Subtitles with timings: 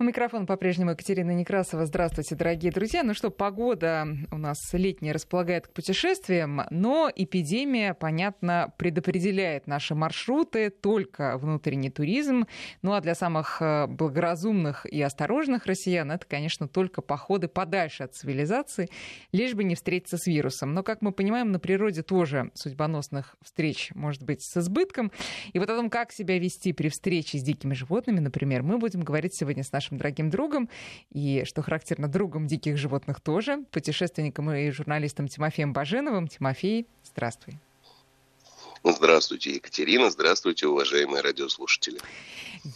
[0.00, 1.84] У микрофона по-прежнему Екатерина Некрасова.
[1.84, 3.02] Здравствуйте, дорогие друзья.
[3.02, 10.70] Ну что, погода у нас летняя располагает к путешествиям, но эпидемия, понятно, предопределяет наши маршруты,
[10.70, 12.46] только внутренний туризм.
[12.80, 18.14] Ну а для самых э, благоразумных и осторожных россиян это, конечно, только походы подальше от
[18.14, 18.88] цивилизации,
[19.32, 20.72] лишь бы не встретиться с вирусом.
[20.72, 25.12] Но, как мы понимаем, на природе тоже судьбоносных встреч может быть с избытком.
[25.52, 29.02] И вот о том, как себя вести при встрече с дикими животными, например, мы будем
[29.02, 30.68] говорить сегодня с нашим нашим дорогим другом,
[31.12, 36.28] и, что характерно, другом диких животных тоже, путешественником и журналистом Тимофеем Баженовым.
[36.28, 37.58] Тимофей, здравствуй.
[38.82, 40.10] Здравствуйте, Екатерина.
[40.10, 41.98] Здравствуйте, уважаемые радиослушатели.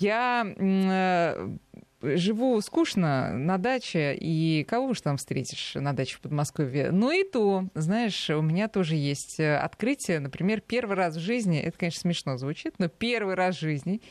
[0.00, 1.56] Я э,
[2.02, 6.91] живу скучно на даче, и кого уж там встретишь на даче в Подмосковье.
[6.91, 10.20] Но и то, знаешь, у меня тоже есть открытие.
[10.20, 14.02] Например, первый раз в жизни, это, конечно, смешно звучит, но первый раз в жизни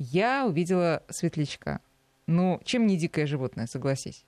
[0.00, 1.80] я увидела светлячка.
[2.30, 4.24] Ну, чем не дикое животное, согласись?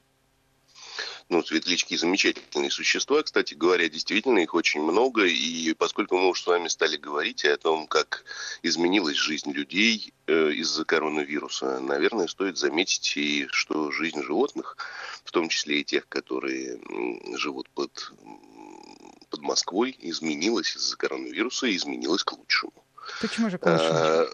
[1.29, 6.46] Ну, светлячки замечательные существа, кстати говоря, действительно их очень много, и поскольку мы уже с
[6.49, 8.24] вами стали говорить о том, как
[8.65, 14.76] изменилась жизнь людей э, из-за коронавируса, наверное, стоит заметить и что жизнь животных,
[15.24, 16.80] в том числе и тех, которые
[17.37, 18.13] живут под,
[19.30, 22.85] под Москвой, изменилась из-за коронавируса и изменилась к лучшему.
[23.21, 24.26] Почему же к лучшему?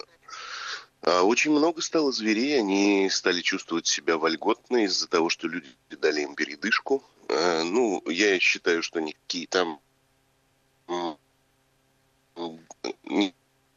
[1.02, 6.22] А, очень много стало зверей, они стали чувствовать себя вольготно из-за того, что люди дали
[6.22, 7.04] им передышку.
[7.28, 9.80] А, ну, я считаю, что никакие там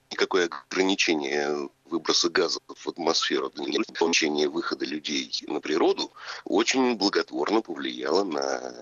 [0.09, 3.51] никакое ограничение выброса газов в атмосферу,
[3.99, 6.11] получение выхода людей на природу,
[6.45, 8.73] очень благотворно повлияло на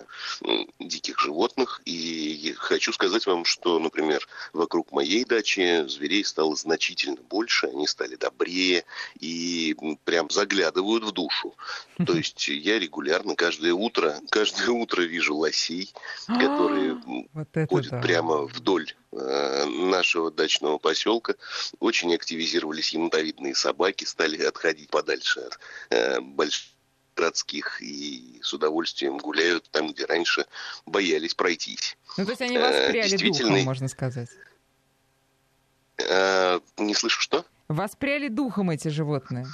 [0.79, 1.81] диких животных.
[1.85, 8.15] И хочу сказать вам, что, например, вокруг моей дачи зверей стало значительно больше, они стали
[8.15, 8.85] добрее
[9.19, 11.55] и прям заглядывают в душу.
[12.05, 15.93] То есть я регулярно каждое утро, каждое утро вижу лосей,
[16.27, 17.01] которые
[17.67, 21.33] ходят прямо вдоль нашего дачного поселка.
[21.79, 25.59] Очень активизировались янтовидные собаки стали отходить подальше от
[25.89, 26.69] э, больших
[27.15, 30.45] городских и с удовольствием гуляют там, где раньше
[30.85, 31.97] боялись пройтись.
[32.17, 34.29] Ну, то есть они воспряли э, духом, можно сказать.
[35.97, 37.45] Э, не слышу, что?
[37.67, 39.45] Воспряли духом эти животные.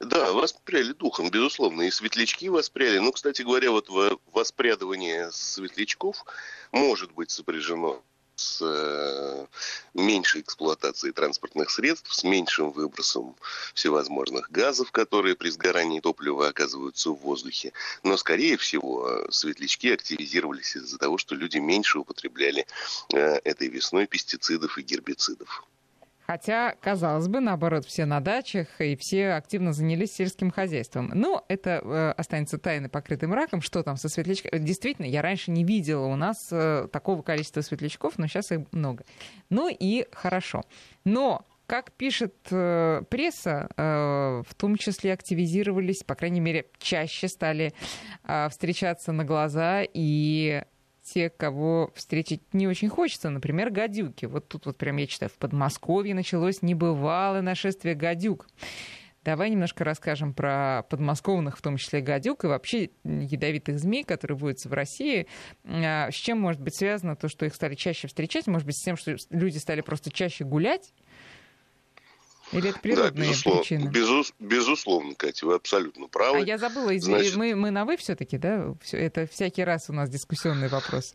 [0.00, 1.82] Да, воспряли духом, безусловно.
[1.82, 2.98] И светлячки воспряли.
[2.98, 3.88] Ну, кстати говоря, вот
[4.32, 6.24] воспрядывание светлячков
[6.72, 8.02] может быть сопряжено
[8.36, 9.46] с э,
[9.94, 13.34] меньшей эксплуатацией транспортных средств, с меньшим выбросом
[13.74, 17.72] всевозможных газов, которые при сгорании топлива оказываются в воздухе.
[18.02, 22.66] Но, скорее всего, светлячки активизировались из-за того, что люди меньше употребляли
[23.12, 25.64] э, этой весной пестицидов и гербицидов.
[26.26, 31.12] Хотя, казалось бы, наоборот, все на дачах и все активно занялись сельским хозяйством.
[31.14, 34.58] Но это э, останется тайной, покрытым раком, что там со светлячками.
[34.58, 39.04] Действительно, я раньше не видела у нас э, такого количества светлячков, но сейчас их много.
[39.50, 40.64] Ну и хорошо.
[41.04, 47.72] Но как пишет э, пресса, э, в том числе активизировались, по крайней мере, чаще стали
[48.24, 50.62] э, встречаться на глаза и
[51.06, 54.26] те, кого встретить не очень хочется, например, гадюки.
[54.26, 58.46] Вот тут вот прям я читаю, в Подмосковье началось небывалое нашествие гадюк.
[59.24, 64.68] Давай немножко расскажем про подмосковных, в том числе гадюк, и вообще ядовитых змей, которые водятся
[64.68, 65.26] в России.
[65.64, 68.46] А, с чем может быть связано то, что их стали чаще встречать?
[68.46, 70.92] Может быть, с тем, что люди стали просто чаще гулять?
[72.52, 73.88] Или это природные да, безусловно, причины?
[73.88, 76.38] Безус, безусловно, Катя, вы абсолютно правы.
[76.38, 77.36] А я забыла, извини, Значит...
[77.36, 78.74] мы, мы на «вы» все-таки, да?
[78.82, 81.14] Все, это всякий раз у нас дискуссионный вопрос.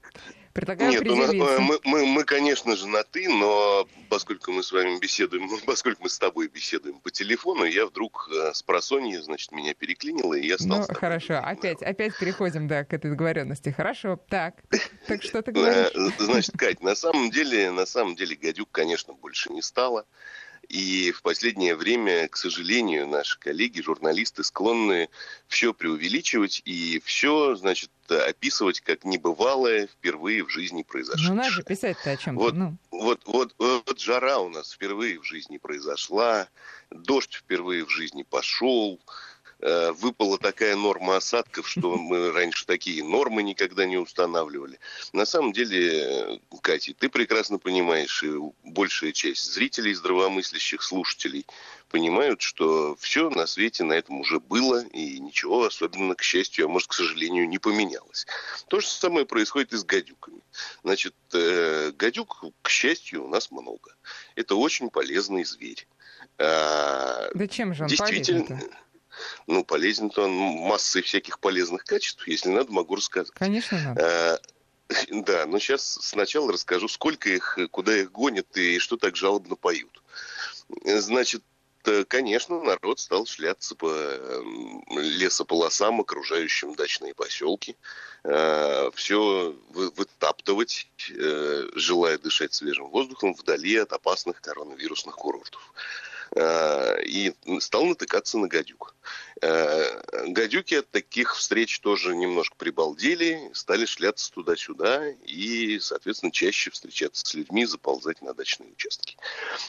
[0.53, 4.99] Предлагаю Нет, нас, мы, мы, мы, конечно же, на «ты», но поскольку мы с вами
[4.99, 9.73] беседуем, поскольку мы с тобой беседуем по телефону, я вдруг э, с просонья, значит, меня
[9.73, 10.79] переклинило, и я стал...
[10.79, 13.69] Ну, хорошо, опять, опять переходим, да, к этой договоренности.
[13.69, 14.55] Хорошо, так,
[15.07, 15.91] так что ты говоришь?
[15.95, 20.05] Э, значит, Кать, на самом деле, на самом деле гадюк, конечно, больше не стало.
[20.71, 25.09] И в последнее время, к сожалению, наши коллеги, журналисты склонны
[25.49, 31.31] все преувеличивать и все, значит, описывать как небывалое впервые в жизни произошедшее.
[31.31, 32.77] Ну, надо же писать-то о чем вот, ну.
[32.89, 36.47] вот, вот, вот жара у нас впервые в жизни произошла,
[36.89, 38.97] дождь впервые в жизни пошел,
[39.61, 44.79] выпала такая норма осадков, что мы раньше такие нормы никогда не устанавливали.
[45.13, 48.31] На самом деле, Катя, ты прекрасно понимаешь, и
[48.63, 51.45] большая часть зрителей, здравомыслящих слушателей
[51.91, 56.67] понимают, что все на свете на этом уже было, и ничего особенно, к счастью, а
[56.69, 58.25] может, к сожалению, не поменялось.
[58.69, 60.41] То же самое происходит и с гадюками.
[60.83, 63.93] Значит, э, гадюк, к счастью, у нас много.
[64.35, 65.85] Это очень полезный зверь.
[66.37, 68.45] А, да чем же он действительно...
[68.45, 68.71] полезный
[69.47, 72.27] Ну, полезен-то он массой всяких полезных качеств.
[72.27, 73.31] Если надо, могу рассказать.
[73.33, 74.41] Конечно, надо.
[75.09, 80.01] Да, но сейчас сначала расскажу, сколько их, куда их гонят и что так жалобно поют.
[80.85, 81.43] Значит,
[82.07, 83.89] конечно, народ стал шляться по
[84.91, 87.75] лесополосам, окружающим дачные поселки,
[88.23, 95.73] э, все вытаптывать, э, желая дышать свежим воздухом вдали от опасных коронавирусных курортов.
[96.33, 98.95] Э, и стал натыкаться на гадюк.
[99.41, 107.25] Э, гадюки от таких встреч тоже немножко прибалдели, стали шляться туда-сюда и, соответственно, чаще встречаться
[107.25, 109.17] с людьми, заползать на дачные участки.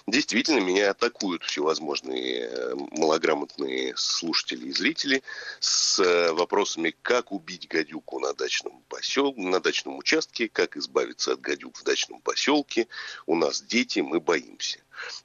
[0.06, 5.24] Действительно, меня атакуют всевозможные э, малограмотные слушатели и зрители
[5.58, 5.98] с
[6.32, 11.82] вопросами, как убить гадюку на дачном поселке, на дачном участке, как избавиться от гадюк в
[11.82, 12.86] дачном поселке.
[13.26, 14.78] У нас дети, мы боимся.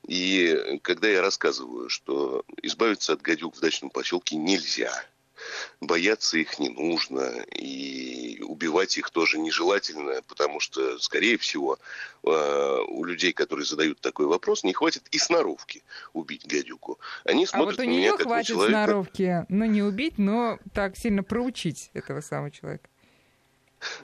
[0.08, 4.92] И когда я рассказываю, что избавиться от гадюк в дачном поселке нельзя,
[5.82, 11.78] бояться их не нужно, и убивать их тоже нежелательно, потому что, скорее всего,
[12.24, 15.84] э, у людей, которые задают такой вопрос, не хватит и сноровки
[16.14, 17.00] убить гадюку.
[17.24, 18.86] Они смотрят а вот у нее хватит человека...
[18.86, 22.90] сноровки, ну не убить, но так сильно проучить этого самого человека.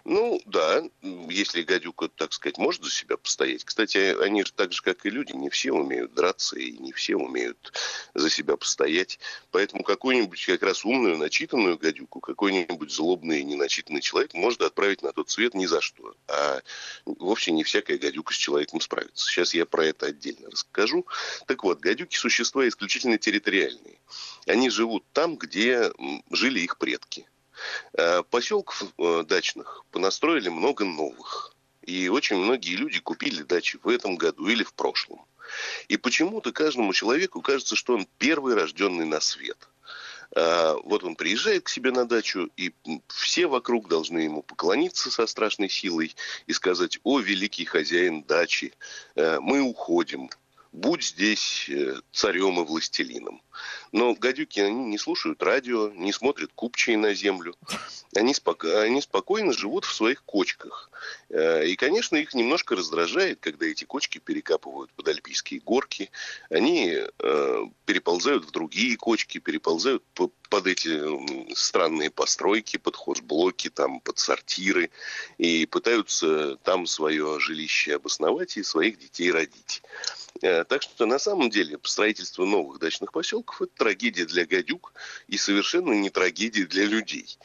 [0.06, 3.64] Ну, да, если гадюка, так сказать, может за себя постоять.
[3.64, 7.16] Кстати, они же так же, как и люди, не все умеют драться и не все
[7.16, 7.74] умеют
[8.14, 9.20] за себя постоять.
[9.52, 15.12] Поэтому какую-нибудь как раз умную, начитанную гадюку, какой-нибудь злобный и неначитанный человек может отправить на
[15.12, 16.16] тот свет ни за что.
[16.28, 16.62] А
[17.06, 19.26] вовсе не всякая гадюка с человеком справится.
[19.28, 21.06] Сейчас я про это отдельно расскажу.
[21.48, 24.00] Так вот, гадюки– существа исключительно территориальные.
[24.46, 25.92] Они живут там, где
[26.32, 27.26] жили их предки.
[27.94, 31.54] Э, поселков э, дачных понастроили много новых.
[31.82, 35.26] И очень многие люди купили дачи в этом году или в прошлом.
[35.88, 39.58] И почему-то каждому человеку кажется, что он первый рожденный на свет.
[40.36, 42.74] Э, вот он приезжает к себе на дачу, и
[43.08, 46.16] все вокруг должны ему поклониться со страшной силой
[46.48, 48.74] и сказать, о, великий хозяин дачи,
[49.16, 50.30] мы уходим,
[50.72, 51.70] будь здесь
[52.12, 53.42] царем и властелином.
[53.92, 57.56] Но гадюки, они не слушают радио, не смотрят купчие на землю.
[58.16, 58.66] Они, спок...
[58.66, 60.90] они спокойно живут в своих кочках.
[61.30, 66.10] Э, и, конечно, их немножко раздражает, когда эти кочки перекапывают под альпийские горки.
[66.50, 74.00] Они э, переползают в другие кочки, переползают по, под эти странные постройки, под хозблоки, там,
[74.00, 74.90] под сортиры.
[75.38, 79.82] И пытаются там свое жилище обосновать и своих детей родить.
[80.42, 84.94] Э, так что на самом деле строительство новых дачных поселков– это трагедия для гадюк
[85.28, 87.38] и совершенно не трагедия для людей.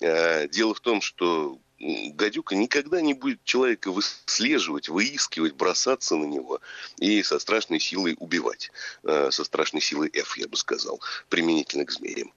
[0.00, 6.60] Э, дело в том, что гадюка никогда не будет человека выслеживать, выискивать, бросаться на него
[6.98, 8.70] и со страшной силой убивать.
[9.02, 12.32] Э, со страшной силой F, я бы сказал, применительно к змеям.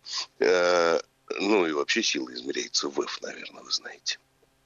[1.39, 4.19] Ну и вообще сила измеряется в F, наверное, вы знаете.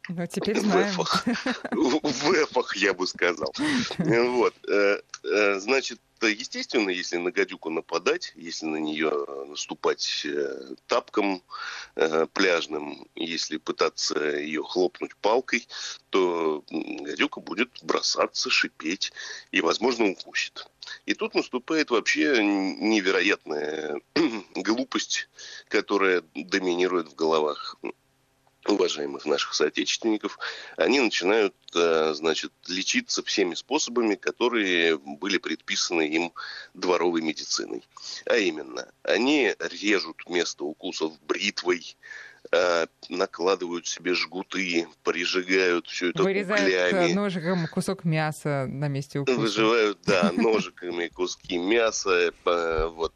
[0.10, 0.92] Ну, теперь знаем.
[0.94, 1.26] В эфах.
[1.72, 3.54] В эфах, я бы сказал.
[4.00, 4.56] Вот.
[4.68, 9.12] Э, э, значит, естественно, если на гадюку нападать, если на нее
[9.48, 11.44] наступать э, тапком
[12.34, 15.68] пляжным, если пытаться ее хлопнуть палкой,
[16.10, 19.12] то гадюка будет бросаться, шипеть
[19.52, 20.68] и, возможно, укусит.
[21.06, 24.02] И тут наступает вообще невероятная
[24.56, 25.30] глупость,
[25.68, 27.76] которая доминирует в головах
[28.70, 30.38] уважаемых наших соотечественников,
[30.78, 36.34] они начинают, э, значит, лечиться всеми способами, которые были предписаны им
[36.74, 37.84] дворовой медициной.
[38.26, 41.98] А именно, они режут место укусов бритвой,
[42.52, 47.14] э, накладывают себе жгуты, прижигают все это Вырезают углями.
[47.14, 49.38] ножиком кусок мяса на месте укуса.
[49.40, 53.14] Выживают, да, ножиками куски мяса, вот,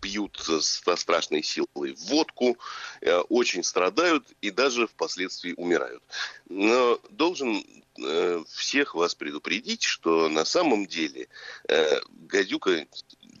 [0.00, 2.58] пьют со страшной силой водку,
[3.00, 6.02] э, очень страдают и даже впоследствии умирают.
[6.48, 7.64] Но должен
[7.98, 11.28] э, всех вас предупредить, что на самом деле
[11.68, 12.86] э, гадюка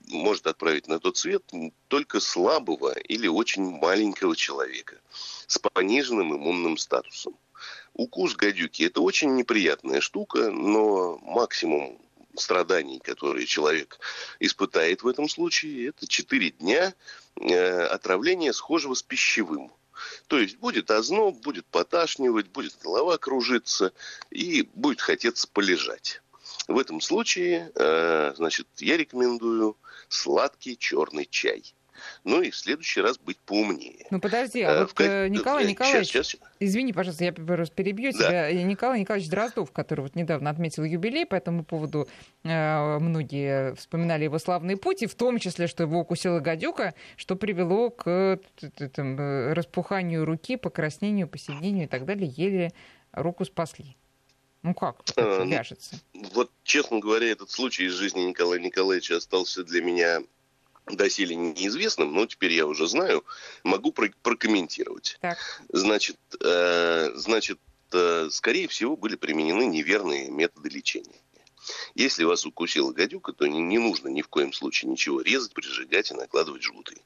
[0.08, 1.42] может отправить на тот свет
[1.88, 5.00] только слабого или очень маленького человека
[5.46, 7.36] с пониженным иммунным статусом.
[7.94, 11.98] Укус гадюки– это очень неприятная штука, но максимум
[12.38, 13.98] страданий, которые человек
[14.40, 16.94] испытает в этом случае, это 4 дня
[17.36, 19.72] э, отравления схожего с пищевым.
[20.26, 23.92] То есть будет озноб, будет поташнивать, будет голова кружиться
[24.30, 26.20] и будет хотеться полежать.
[26.68, 29.76] В этом случае, э, значит, я рекомендую
[30.08, 31.74] сладкий черный чай.
[32.24, 34.06] Ну и в следующий раз быть поумнее.
[34.10, 35.28] Ну подожди, а, а вот в...
[35.28, 36.40] Николай Николаевич, сейчас, сейчас.
[36.60, 38.18] извини, пожалуйста, я просто перебью да.
[38.18, 38.62] тебя.
[38.62, 42.08] Николай Николаевич Дроздов, который вот недавно отметил юбилей, по этому поводу
[42.44, 47.36] э, многие вспоминали его славный путь, и в том числе, что его укусила гадюка, что
[47.36, 48.40] привело к
[48.94, 49.18] там,
[49.52, 52.72] распуханию руки, покраснению, посинению и так далее, еле
[53.12, 53.96] руку спасли.
[54.62, 55.96] Ну как это а, вяжется?
[56.34, 60.20] Вот, честно говоря, этот случай из жизни Николая Николаевича остался для меня
[60.94, 63.24] доселе неизвестным, но теперь я уже знаю,
[63.64, 65.18] могу прокомментировать.
[65.20, 65.38] Так.
[65.68, 67.58] Значит, э, значит,
[67.92, 71.20] э, скорее всего, были применены неверные методы лечения.
[71.96, 76.12] Если вас укусила гадюка, то не, не нужно ни в коем случае ничего резать, прижигать
[76.12, 76.96] и накладывать жгуты.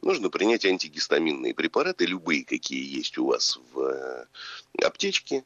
[0.00, 4.26] Нужно принять антигистаминные препараты, любые, какие есть у вас в э,
[4.82, 5.44] аптечке,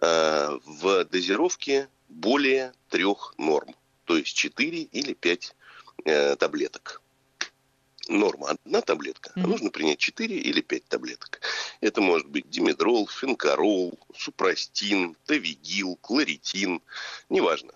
[0.00, 3.74] Э, в дозировке более трех норм,
[4.04, 5.54] то есть 4 или 5
[6.04, 7.02] э, таблеток.
[8.08, 9.44] Норма одна таблетка, mm-hmm.
[9.44, 11.40] а нужно принять 4 или 5 таблеток.
[11.80, 16.82] Это может быть димедрол, фенкарол, супрастин, тавигил, кларитин,
[17.28, 17.72] неважно.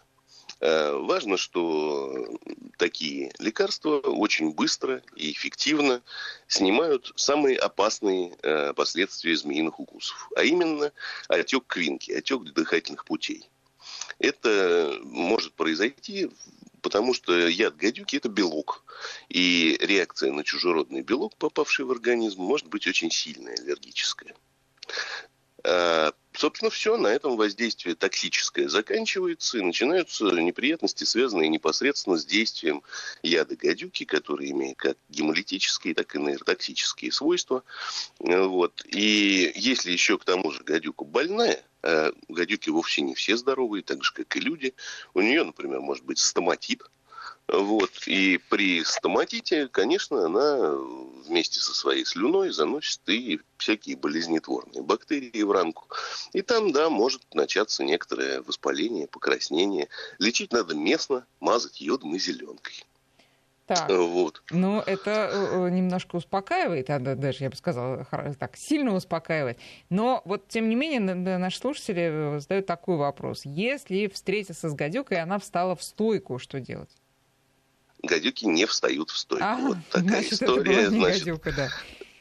[0.60, 2.28] Э, важно, что
[2.76, 6.02] такие лекарства очень быстро и эффективно
[6.48, 10.92] снимают самые опасные э, последствия змеиных укусов, а именно
[11.28, 13.48] отек квинки, отек дыхательных путей.
[14.18, 16.30] Это может произойти,
[16.80, 18.84] потому что яд гадюки– это белок.
[19.28, 24.34] И реакция на чужеродный белок, попавший в организм, может быть очень сильная, аллергическая.
[25.64, 32.82] Э, собственно, все, на этом воздействие токсическое заканчивается, и начинаются неприятности, связанные непосредственно с действием
[33.22, 37.62] яда гадюки, который имеет как гемолитические, так и нейротоксические свойства.
[38.20, 38.82] Э, вот.
[38.86, 44.04] И если еще к тому же гадюка больная, а гадюки вовсе не все здоровые, так
[44.04, 44.74] же, как и люди,
[45.14, 46.82] у нее, например, может быть стоматит,
[47.52, 47.90] вот.
[48.06, 50.72] И при стоматите, конечно, она
[51.26, 55.86] вместе со своей слюной заносит и всякие болезнетворные бактерии в ранку.
[56.32, 59.88] И там, да, может начаться некоторое воспаление, покраснение.
[60.18, 62.84] Лечить надо местно, мазать йодом и зеленкой.
[63.66, 63.88] Так.
[63.88, 64.42] Вот.
[64.50, 68.04] Ну, это э, э, немножко успокаивает, а даже, я бы сказала,
[68.36, 69.60] так, сильно успокаивает.
[69.90, 73.42] Но вот, тем не менее, наши слушатели э, задают такой вопрос.
[73.44, 76.90] Если встретиться с гадюкой, она встала в стойку, что делать?
[78.02, 79.44] Гадюки не встают в стойку.
[79.44, 80.72] Ага, вот такая значит, история.
[80.72, 81.70] Это была значит, гадюка, да.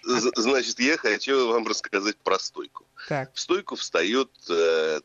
[0.03, 2.85] Значит, я хочу вам рассказать про стойку.
[3.07, 3.31] Так.
[3.33, 5.01] В стойку встают э,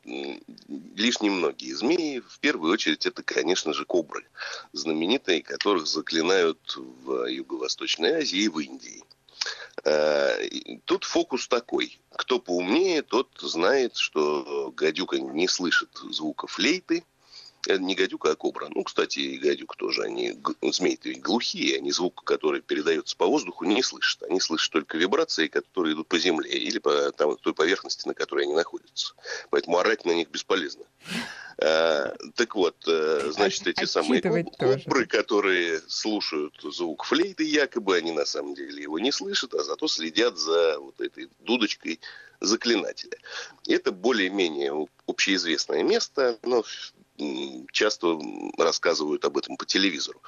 [0.96, 2.22] лишь немногие змеи.
[2.26, 4.24] В первую очередь, это, конечно же, кобры,
[4.72, 9.04] знаменитые, которых заклинают в Юго-Восточной Азии и в Индии.
[9.84, 10.48] Э,
[10.84, 11.98] тут фокус такой.
[12.16, 17.04] Кто поумнее, тот знает, что гадюка не слышит звука флейты,
[17.68, 18.68] не гадюка, а кобра.
[18.70, 20.02] Ну, кстати, и гадюк тоже.
[20.02, 24.22] Они, змеи-то ведь глухие, они звук, который передается по воздуху, не слышат.
[24.24, 28.44] Они слышат только вибрации, которые идут по земле или по там, той поверхности, на которой
[28.44, 29.14] они находятся.
[29.50, 30.84] Поэтому орать на них бесполезно.
[31.58, 38.24] А, так вот, э, значит, эти самые кобры, которые слушают звук флейты, якобы они на
[38.24, 42.00] самом деле его не слышат, а зато следят за вот этой дудочкой
[42.40, 43.16] заклинателя.
[43.68, 46.64] Это более-менее общеизвестное место, но
[47.72, 48.18] часто
[48.58, 50.20] рассказывают об этом по телевизору.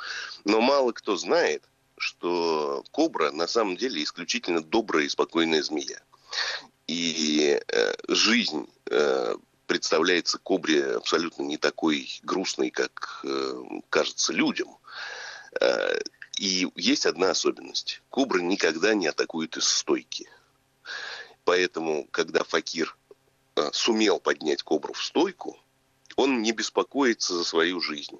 [0.45, 1.65] Но мало кто знает,
[1.99, 6.01] что кобра на самом деле исключительно добрая и спокойная змея.
[6.87, 14.77] И э, жизнь э, представляется кобре абсолютно не такой грустной, как э, кажется людям.
[15.61, 15.99] Э,
[16.39, 18.03] и есть одна особенность.
[18.11, 20.29] Кобра никогда не атакует из стойки.
[21.45, 22.97] Поэтому, когда Факир
[23.57, 25.59] э, сумел поднять кобру в стойку,
[26.17, 28.19] он не беспокоится за свою жизнь.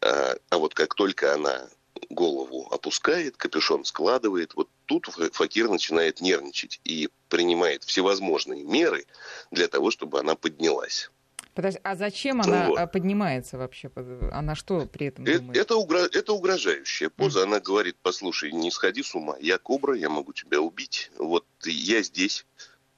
[0.00, 1.68] А, а вот как только она
[2.08, 9.06] голову опускает, капюшон складывает, вот тут факир начинает нервничать и принимает всевозможные меры
[9.50, 11.10] для того, чтобы она поднялась.
[11.54, 12.78] Подожди, а зачем она вот.
[12.78, 13.90] А, поднимается вообще?
[14.32, 15.58] Она что при этом это, думает?
[15.58, 15.98] Это, угро...
[15.98, 17.40] это угрожающая поза.
[17.40, 17.42] Mm.
[17.42, 19.36] Она говорит, послушай, не сходи с ума.
[19.40, 21.10] Я кобра, я могу тебя убить.
[21.18, 22.46] Вот я здесь.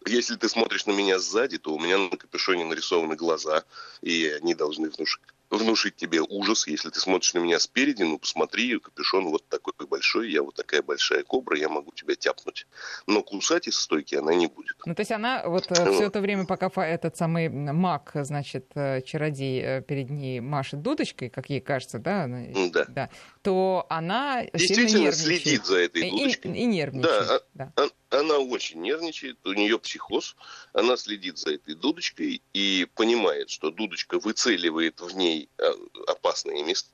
[0.07, 3.65] Если ты смотришь на меня сзади, то у меня на капюшоне нарисованы глаза,
[4.01, 5.21] и они должны внушить
[5.59, 10.31] внушить тебе ужас, если ты смотришь на меня спереди, ну посмотри, капюшон вот такой большой,
[10.31, 12.67] я вот такая большая кобра, я могу тебя тяпнуть.
[13.07, 14.77] Но кусать из стойки она не будет.
[14.87, 15.79] Ну то есть она вот, вот.
[15.79, 20.83] Э, все это время, пока этот самый маг, значит, э, чародей э, перед ней машет
[20.83, 22.27] дудочкой, как ей кажется, да?
[22.73, 22.87] Да.
[22.89, 23.11] да
[23.43, 26.53] то она Действительно следит за этой дудочкой.
[26.53, 27.27] И, и нервничает.
[27.27, 27.73] Да, да.
[27.77, 30.37] А, она очень нервничает, у нее психоз,
[30.73, 35.73] она следит за этой дудочкой и понимает, что дудочка выцеливает в ней а,
[36.07, 36.91] опасные места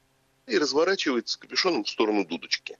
[0.46, 2.78] и разворачивается капюшоном в сторону дудочки.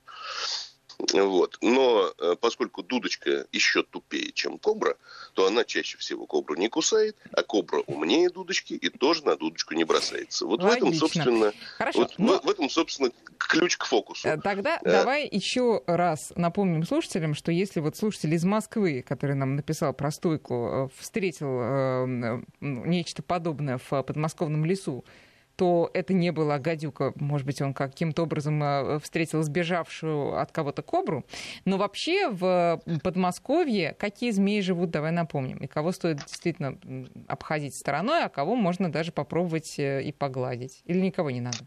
[0.99, 1.59] Вот.
[1.63, 4.97] Но э, поскольку дудочка еще тупее, чем кобра,
[5.35, 9.75] то она чаще всего кобру не кусает, а кобра умнее дудочки и тоже на дудочку
[9.75, 10.45] не бросается.
[10.47, 10.87] Вот Логично.
[10.87, 12.41] в этом, собственно, Хорошо, вот но...
[12.41, 14.29] в, в этом, собственно, ключ к фокусу.
[14.29, 14.91] Э, тогда а...
[14.91, 20.11] давай еще раз напомним слушателям, что если вот слушатель из Москвы, который нам написал про
[20.11, 25.05] стойку, встретил э, нечто подобное в подмосковном лесу,
[25.59, 27.13] то это не была гадюка.
[27.17, 31.25] Может быть, он каким-то образом э, встретил сбежавшую от кого-то кобру.
[31.65, 35.59] Но вообще в Подмосковье какие змеи живут, давай напомним.
[35.59, 36.79] И кого стоит действительно
[37.27, 40.81] обходить стороной, а кого можно даже попробовать э, и погладить.
[40.85, 41.59] Или никого не надо?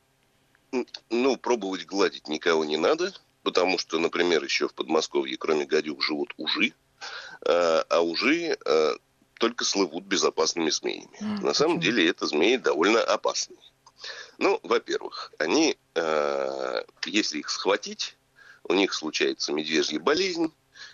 [1.10, 3.12] Ну, пробовать гладить никого не надо,
[3.44, 6.74] потому что, например, еще в Подмосковье, кроме гадюк, живут ужи.
[7.46, 8.94] А, а ужи э,
[9.38, 11.18] только слывут безопасными змеями.
[11.20, 13.60] А, На самом деле это змеи довольно опасные.
[14.42, 18.18] Ну, во-первых, они, э, если их схватить,
[18.64, 20.52] у них случается медвежья болезнь,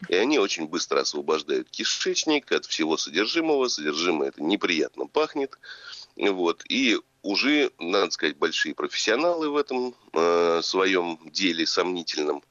[0.10, 3.70] и они очень быстро освобождают кишечник от всего содержимого.
[3.70, 5.58] Содержимое это неприятно пахнет.
[6.18, 6.62] Вот.
[6.68, 12.44] И уже, надо сказать, большие профессионалы в этом э, своем деле сомнительном.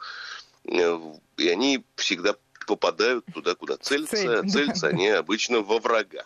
[0.65, 0.99] Э,
[1.37, 2.37] и они всегда
[2.67, 4.17] попадают туда, куда целятся.
[4.17, 4.97] Цель, целятся да.
[4.97, 6.25] они обычно во врага.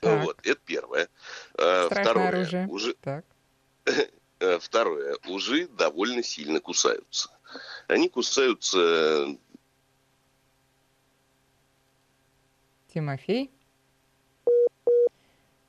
[0.00, 0.24] Так.
[0.24, 1.08] Вот, это первое.
[1.58, 2.28] Э, Страшное Второе.
[2.28, 2.66] Оружие.
[2.68, 2.94] Уже...
[2.94, 3.24] Так.
[4.40, 5.16] Э, второе.
[5.26, 7.28] Ужи довольно сильно кусаются.
[7.88, 9.36] Они кусаются...
[12.94, 13.50] Тимофей?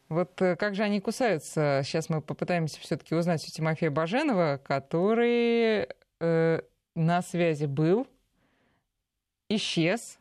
[0.08, 1.82] Вот э, как же они кусаются?
[1.84, 5.88] Сейчас мы попытаемся все-таки узнать у Тимофея Баженова, который
[6.20, 6.62] э,
[6.96, 8.08] на связи был,
[9.50, 10.20] исчез,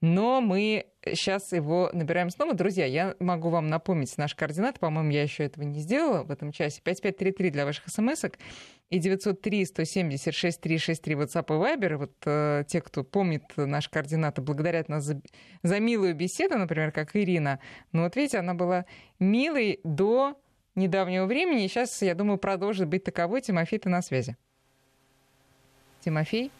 [0.00, 2.54] но мы сейчас его набираем снова.
[2.54, 4.78] Друзья, я могу вам напомнить наш координат.
[4.78, 6.80] По-моему, я еще этого не сделала в этом часе.
[6.82, 8.34] 5533 для ваших смс-ок
[8.90, 11.96] и 903 176 363 WhatsApp и Viber.
[11.96, 15.20] Вот э, те, кто помнит наши координаты, благодарят нас за,
[15.62, 17.60] за милую беседу, например, как Ирина.
[17.92, 18.84] Но вот видите, она была
[19.18, 20.40] милой до
[20.74, 21.64] недавнего времени.
[21.64, 23.40] И сейчас, я думаю, продолжит быть таковой.
[23.40, 24.36] Тимофей, ты на связи.
[26.00, 26.50] Тимофей?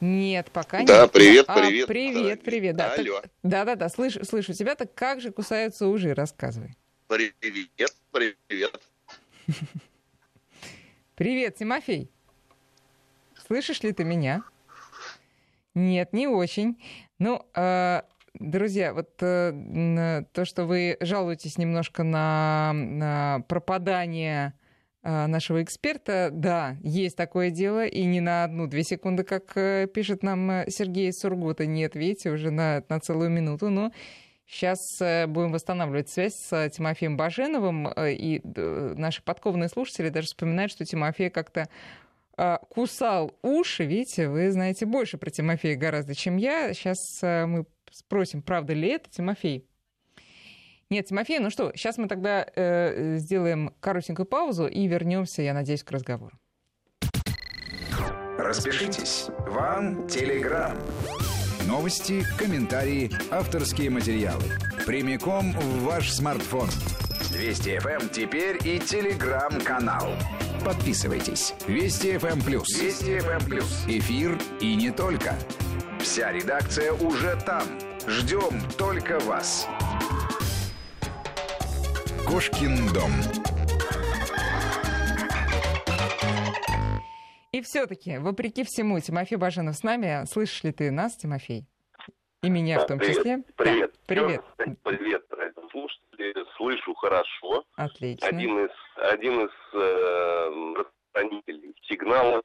[0.00, 1.12] Нет, пока да, нет.
[1.12, 1.86] привет, а, привет.
[1.86, 2.76] Привет, привет.
[2.76, 3.22] Да, Алло.
[3.42, 4.74] да, да, да, слышу, слышу тебя.
[4.74, 6.14] Так как же кусаются ужи?
[6.14, 6.76] Рассказывай.
[7.06, 7.34] Привет,
[8.10, 8.80] привет.
[11.14, 12.10] Привет, Тимофей.
[13.46, 14.42] Слышишь ли ты меня?
[15.74, 16.82] Нет, не очень.
[17.18, 18.02] Ну, э,
[18.34, 24.52] друзья, вот э, то, что вы жалуетесь немножко на, на пропадание
[25.06, 26.30] нашего эксперта.
[26.32, 31.12] Да, есть такое дело, и не на одну-две секунды, как э, пишет нам э, Сергей
[31.12, 31.64] Сургута.
[31.64, 33.92] Нет, видите, уже на, на целую минуту, но
[34.48, 40.84] Сейчас э, будем восстанавливать связь с Тимофеем Баженовым, и наши подкованные слушатели даже вспоминают, что
[40.84, 41.68] Тимофей как-то
[42.68, 43.84] кусал уши.
[43.84, 46.72] Видите, вы знаете больше про Тимофея гораздо, чем я.
[46.74, 49.66] Сейчас мы спросим, правда ли это, Тимофей.
[50.88, 55.82] Нет, Тимофей, ну что, сейчас мы тогда э, сделаем коротенькую паузу и вернемся, я надеюсь,
[55.82, 56.38] к разговору.
[58.38, 59.26] Распишитесь.
[59.48, 60.78] Вам Телеграм.
[61.66, 64.44] Новости, комментарии, авторские материалы.
[64.86, 66.68] Прямиком в ваш смартфон.
[67.32, 70.08] Вести FM эм теперь и Телеграм-канал.
[70.64, 71.54] Подписывайтесь.
[71.66, 72.34] Вести FM+.
[72.34, 73.58] Эм Вести FM+.
[73.58, 75.34] Эм Эфир и не только.
[75.98, 77.64] Вся редакция уже там.
[78.06, 79.66] Ждем только вас.
[82.26, 83.12] Кошкин дом.
[87.52, 90.26] И все-таки, вопреки всему, Тимофей Баженов с нами.
[90.26, 91.64] Слышишь ли ты нас, Тимофей?
[92.42, 93.42] И меня да, в том привет, числе?
[93.56, 93.92] Привет.
[93.92, 94.44] Да, привет.
[94.82, 95.24] Привет,
[95.70, 96.34] слушатели.
[96.56, 97.64] Слышу хорошо.
[97.76, 98.26] Отлично.
[98.26, 102.42] Один из, один из э, распространителей сигнала,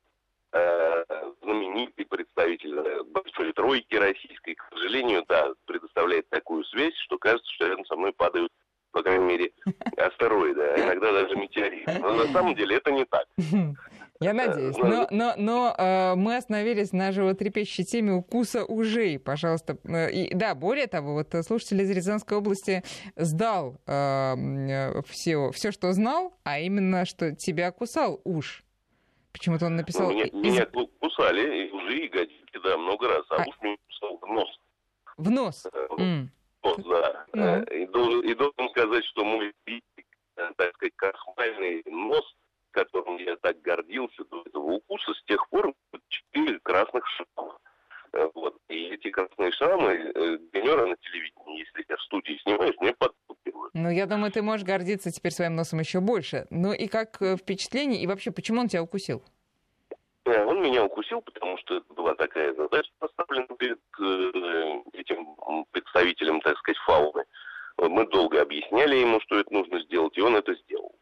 [0.53, 1.03] э,
[1.41, 7.85] знаменитый представитель большой тройки российской, к сожалению, да, предоставляет такую связь, что кажется, что рядом
[7.85, 8.51] со мной падают
[8.91, 9.51] по крайней мере,
[9.97, 11.99] астероиды, а иногда даже метеориты.
[11.99, 13.25] Но на самом деле это не так.
[14.19, 14.77] Я надеюсь.
[14.77, 19.17] Но, но, но э, мы остановились на животрепещущей теме укуса ужей.
[19.17, 19.77] Пожалуйста.
[19.83, 22.83] Э, и, да, более того, вот слушатель из Рязанской области
[23.15, 28.63] сдал э, все, все, что знал, а именно, что тебя кусал уж.
[29.33, 30.09] Почему-то он написал...
[30.09, 30.33] Ну, меня, из...
[30.33, 30.67] меня
[30.99, 33.25] кусали, и ужи, и гадюки, да, много раз.
[33.31, 33.45] А, а...
[33.47, 34.59] уж меня кусал в нос.
[35.17, 35.67] В нос?
[35.97, 36.27] Mm
[36.63, 37.25] да.
[37.33, 37.63] Ну.
[37.63, 39.53] И, должен, и должен сказать, что мой,
[40.35, 42.25] так сказать, крахмальный нос,
[42.71, 45.73] которым я так гордился до этого укуса, с тех пор
[46.07, 47.57] четыре красных шрама.
[48.33, 48.57] Вот.
[48.67, 49.95] И эти красные шрамы
[50.53, 53.73] генера на телевидении, если я в студии снимаюсь, мне подпукивают.
[53.73, 56.45] Ну, я думаю, ты можешь гордиться теперь своим носом еще больше.
[56.49, 59.23] Ну и как впечатление, и вообще, почему он тебя укусил?
[60.25, 65.35] Он меня укусил, потому что была такая задача поставлена перед э, этим
[65.71, 67.23] представителем, так сказать, фауны.
[67.77, 70.95] Мы долго объясняли ему, что это нужно сделать, и он это сделал.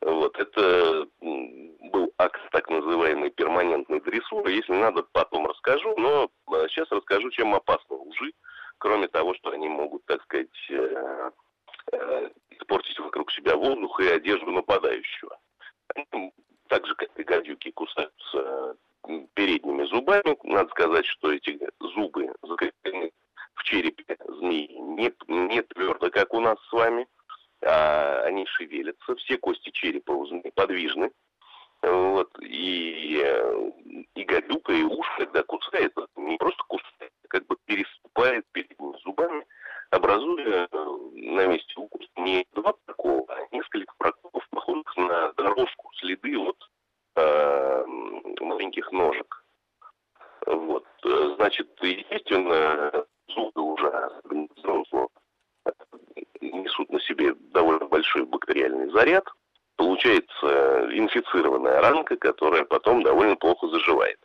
[0.00, 4.52] Вот, это был акт так называемой перманентной дрессуры.
[4.52, 6.30] Если надо, потом расскажу, но
[6.68, 8.32] сейчас расскажу, чем опасны лжи,
[8.78, 10.48] кроме того, что они могут, так сказать,
[12.50, 15.38] испортить вокруг себя воздух и одежду нападающего.
[15.94, 16.32] Они
[16.68, 18.76] так же, как и гадюки, кусаются
[19.34, 20.36] передними зубами.
[20.42, 23.12] Надо сказать, что эти зубы закреплены
[23.54, 27.06] в черепе змеи не, не твердо, как у нас с вами,
[27.64, 29.14] а они шевелятся.
[29.16, 31.12] Все кости черепа у змеи подвижны.
[31.82, 33.22] Вот, и,
[34.14, 39.46] и гадюка, и уж, когда кусает, не просто кусает, а как бы переступает передними зубами,
[39.90, 46.56] образуя на месте укуса не два прокола, а несколько проколов, похожих на дорожку, следы вот
[47.16, 47.84] э,
[48.40, 49.44] маленьких ножек.
[50.46, 50.86] Вот.
[51.36, 54.10] Значит, естественно, зубы уже
[54.56, 55.08] взрослого
[56.40, 59.28] несут на себе довольно большой бактериальный заряд.
[59.76, 64.18] Получается инфицированная ранка, которая потом довольно плохо заживает.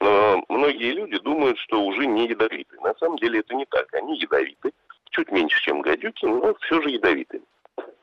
[0.00, 2.76] Но многие люди думают, что уже не ядовиты.
[2.80, 3.92] На самом деле это не так.
[3.94, 4.72] Они ядовиты,
[5.10, 7.40] чуть меньше, чем гадюки, но все же ядовиты.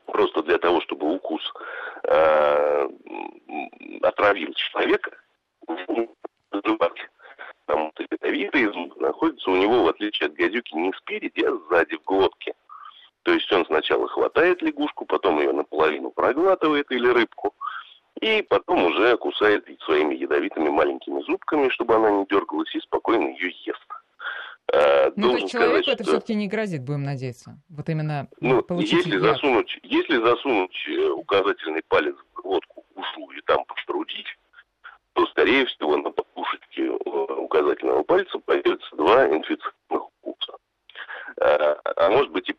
[0.06, 1.42] Просто для того, чтобы укус
[2.04, 2.88] э,
[4.00, 5.10] отравил человека,
[6.52, 7.10] заживать.
[7.66, 11.96] Потому что ядовитые зубы находятся у него, в отличие от гадюки, не спереди, а сзади,
[11.96, 12.54] в глотке.
[13.22, 17.54] То есть он сначала хватает лягушку, потом ее наполовину проглатывает или рыбку,
[18.24, 23.52] и потом уже кусает своими ядовитыми маленькими зубками, чтобы она не дергалась, и спокойно ее
[23.66, 23.86] ест.
[24.72, 26.12] Э, ну, то есть человеку сказать, это что...
[26.12, 27.58] все-таки не грозит, будем надеяться.
[27.68, 29.20] Вот именно ну, если яд.
[29.20, 34.38] засунуть, если засунуть э, указательный палец в глотку, ушу и там пострудить,
[35.12, 40.54] то, скорее всего, на подушечке э, указательного пальца появятся два инфицированных укуса.
[41.42, 42.54] А, а может быть и.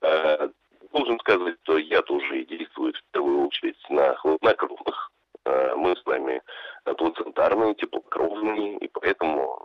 [0.00, 0.48] А,
[0.94, 5.10] должен сказать, что яд уже действует в первую очередь на хладнокровных.
[5.44, 6.40] А, мы с вами
[6.84, 9.60] плацентарные, теплокровные, и поэтому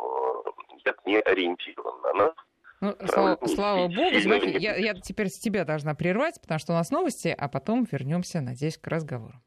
[0.85, 2.33] яд не ориентирован на нас.
[2.81, 6.75] Ну, слава, слава богу, Тимофей, я, я теперь с тебя должна прервать, потому что у
[6.75, 9.41] нас новости, а потом вернемся, надеюсь, к разговору.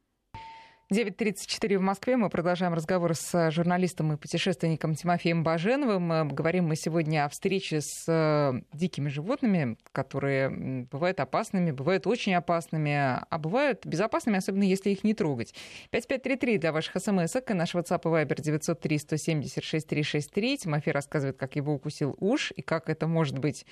[0.93, 2.19] 9.34 в Москве.
[2.19, 6.29] Мы продолжаем разговор с журналистом и путешественником Тимофеем Баженовым.
[6.29, 10.51] Говорим мы сегодня о встрече с э, дикими животными, которые
[10.91, 15.55] бывают опасными, бывают очень опасными, а бывают безопасными, особенно если их не трогать.
[15.93, 20.59] 5533 для ваших смс и наш WhatsApp и Viber 903 176 363.
[20.59, 23.65] Тимофей рассказывает, как его укусил уж и как это может быть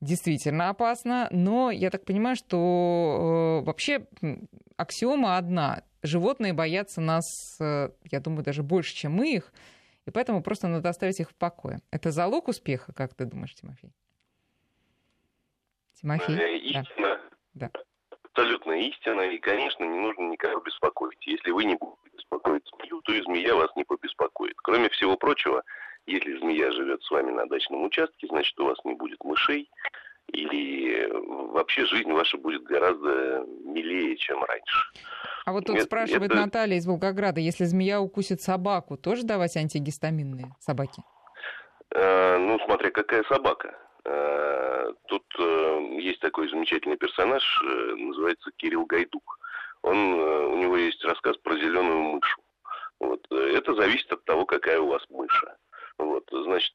[0.00, 1.28] действительно опасно.
[1.30, 4.06] Но я так понимаю, что э, вообще
[4.76, 7.24] аксиома одна— животные боятся нас,
[7.60, 9.52] э, я думаю, даже больше, чем мы их,
[10.06, 11.80] и поэтому просто надо оставить их в покое.
[11.90, 13.92] Это залог успеха, как ты думаешь, Тимофей?
[15.94, 16.36] Тимофей?
[16.36, 17.20] Э, истина.
[17.54, 17.70] Да.
[18.36, 21.26] Абсолютно истина, и, конечно, не нужно никого беспокоить.
[21.26, 24.56] Если вы не будете беспокоить змею, то и змея вас не побеспокоит.
[24.62, 25.62] Кроме всего прочего,
[26.06, 29.70] если змея живет с вами на дачном участке, значит, у вас не будет мышей,
[30.34, 34.90] и вообще жизнь ваша будет гораздо милее, чем раньше.
[35.46, 36.38] А вот тут это, спрашивает это...
[36.38, 41.02] Наталья из Волгограда, если змея укусит собаку, тоже давать антигистаминные собаки?
[41.94, 43.78] Э, ну, смотря какая собака.
[44.08, 49.38] Э, тут э, есть такой замечательный персонаж, э, называется Кирилл Гайдук.
[49.82, 52.40] Он, у него есть рассказ про зеленую мышу.
[53.00, 53.20] Вот.
[53.30, 55.56] Это зависит от того, какая у вас мыша.
[55.98, 56.24] Вот.
[56.30, 56.74] Значит,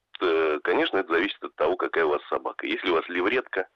[0.64, 2.68] конечно, это зависит от того, какая у вас собака.
[2.68, 3.68] Если у вас левретка,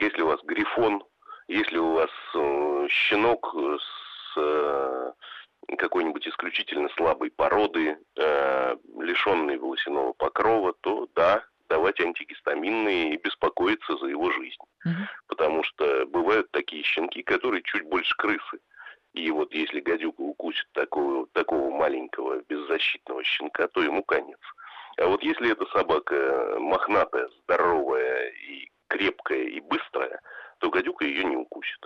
[0.00, 1.04] если у вас грифон,
[1.46, 2.10] если у вас
[2.90, 3.54] щенок
[4.34, 5.14] с
[5.78, 14.30] какой-нибудь исключительно слабой породы, лишенной волосяного покрова, то да, давать антигистаминные и беспокоиться за его
[14.32, 14.62] жизнь.
[14.84, 15.02] Угу.
[15.28, 18.58] Потому что бывают такие щенки, которые чуть больше крысы.
[19.14, 24.38] И вот если гадюка укусит такого, такого маленького беззащитного щенка, то ему конец.
[24.98, 30.20] А вот если эта собака мохнатая, здоровая и крепкая и быстрая,
[30.58, 31.80] то гадюка ее не укусит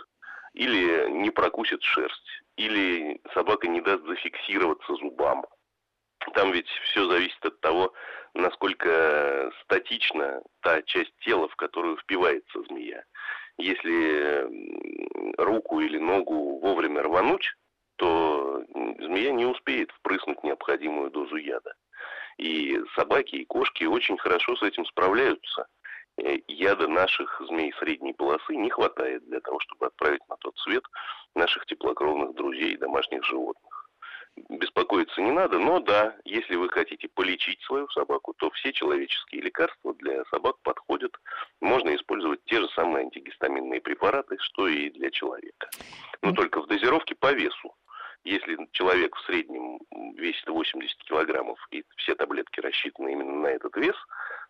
[0.55, 5.45] или не прокусит шерсть, или собака не даст зафиксироваться зубам.
[6.35, 7.93] Там ведь все зависит от того,
[8.35, 13.05] насколько статична та часть тела, в которую впивается змея.
[13.57, 14.45] Если
[15.39, 17.47] руку или ногу вовремя рвануть,
[17.97, 18.65] то
[18.99, 21.73] змея не успеет впрыснуть необходимую дозу яда.
[22.39, 25.69] И собаки и кошки очень хорошо с этим справляются.
[26.17, 30.83] Э, яда наших змей средней полосы не хватает для того, чтобы отправить на тот свет
[31.37, 33.74] наших теплокровных друзей и домашних животных.
[34.49, 39.95] Беспокоиться не надо, но да, если вы хотите полечить свою собаку, то все человеческие лекарства
[39.95, 41.13] для собак подходят.
[41.61, 45.69] Можно использовать те же самые антигистаминные препараты, что и для человека.
[46.23, 47.75] Но только в дозировке по весу.
[48.25, 49.81] Если человек в среднем
[50.17, 53.97] весит 80 килограммов и все таблетки рассчитаны именно на этот вес,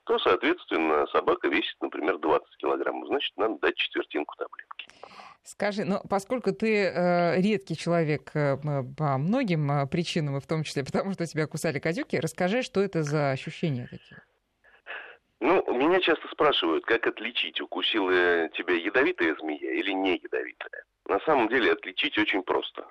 [0.04, 4.86] то, соответственно, собака весит, например, 20 килограммов, значит, надо дать четвертинку таблетки.
[5.44, 10.64] Скажи, ну, поскольку ты э, редкий человек э, по многим э, причинам, и в том
[10.64, 14.22] числе потому, что тебя кусали кадюки, расскажи, что это за ощущения такие?
[15.40, 20.84] Ну, меня часто спрашивают, как отличить, укусила тебя ядовитая змея или не ядовитая.
[21.06, 22.86] На самом деле отличить очень просто.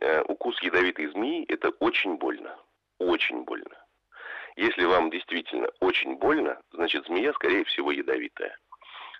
[0.00, 2.56] Э, укус ядовитой змеи– это очень больно.
[3.00, 3.76] Очень больно.
[4.54, 8.56] Если вам действительно очень больно, значит змея, скорее всего, ядовитая.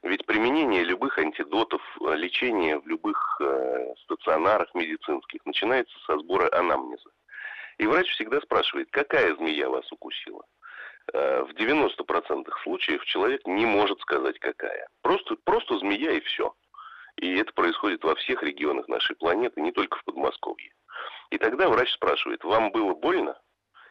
[0.02, 7.10] Ведь применение любых антидотов, э, лечение в любых э, стационарах медицинских начинается со сбора анамнеза.
[7.78, 10.44] И врач всегда спрашивает, какая змея вас укусила.
[11.12, 14.88] Э, в 90% случаев человек не может сказать, какая.
[15.02, 16.54] Просто, просто змея и все.
[17.16, 20.72] И это происходит во всех регионах нашей планеты, не только в Подмосковье.
[21.30, 23.40] И тогда врач спрашивает, вам было больно?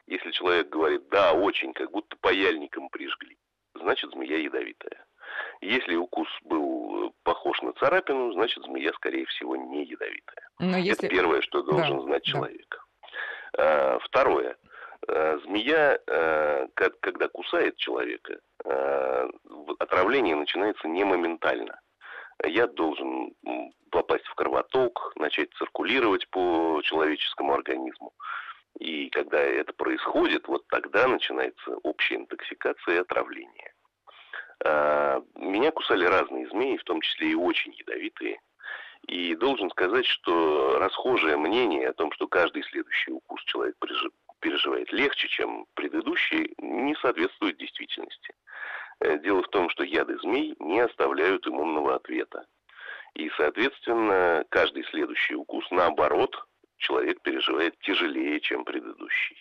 [0.05, 3.37] Если человек говорит, да, очень, как будто паяльником прижгли,
[3.73, 5.06] значит змея ядовитая.
[5.61, 10.49] Если укус был э, похож на царапину, значит змея, скорее всего, не ядовитая.
[10.59, 11.05] Но если...
[11.05, 12.87] Это первое, что должен да, знать человек.
[13.53, 13.95] Да.
[13.95, 14.55] А, второе.
[15.07, 18.39] А, змея, а, когда кусает человека,
[19.79, 21.79] отравление начинается не моментально.
[22.45, 23.33] Яд должен
[23.91, 28.13] попасть в кровоток, начать циркулировать по человеческому организму.
[28.79, 33.73] И когда это происходит, вот тогда начинается общая интоксикация и отравление.
[34.65, 38.39] А, меня кусали разные змеи, в том числе и очень ядовитые.
[39.07, 43.75] И должен сказать, что расхожее мнение о том, что каждый следующий укус человек
[44.39, 48.33] переживает легче, чем предыдущий, не соответствует действительности.
[48.99, 52.45] Э, дело в том, что яды змей не оставляют иммунного ответа.
[53.13, 56.35] И, соответственно, каждый следующий укус, наоборот,
[56.77, 59.39] человек переживает тяжелее, чем предыдущий.